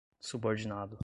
[0.19, 0.99] subordinado